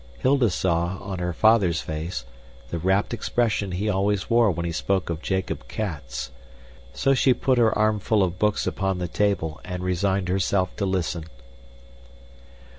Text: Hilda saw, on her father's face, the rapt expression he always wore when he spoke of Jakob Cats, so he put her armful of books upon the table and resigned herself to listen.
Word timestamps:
Hilda 0.17 0.49
saw, 0.49 0.97
on 0.99 1.19
her 1.19 1.31
father's 1.31 1.81
face, 1.81 2.25
the 2.71 2.79
rapt 2.79 3.13
expression 3.13 3.73
he 3.73 3.87
always 3.87 4.31
wore 4.31 4.49
when 4.49 4.65
he 4.65 4.71
spoke 4.71 5.11
of 5.11 5.21
Jakob 5.21 5.67
Cats, 5.67 6.31
so 6.91 7.11
he 7.11 7.35
put 7.35 7.59
her 7.59 7.77
armful 7.77 8.23
of 8.23 8.39
books 8.39 8.65
upon 8.65 8.97
the 8.97 9.07
table 9.07 9.61
and 9.63 9.83
resigned 9.83 10.27
herself 10.27 10.75
to 10.77 10.87
listen. 10.87 11.25